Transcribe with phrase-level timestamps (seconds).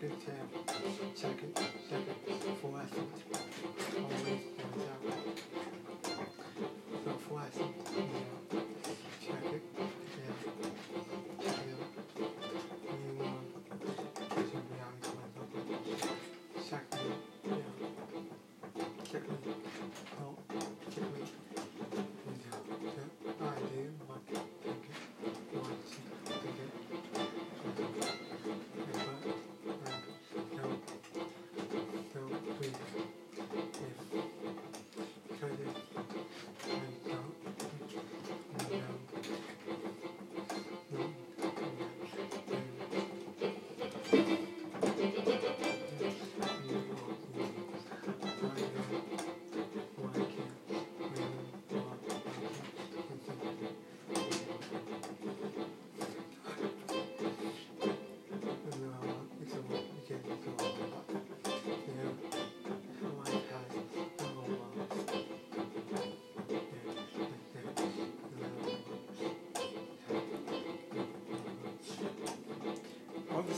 [0.00, 0.59] good time.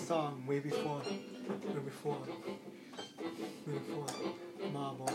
[0.02, 2.18] Song way before, way before,
[3.66, 4.06] way before.
[4.72, 5.08] Marvel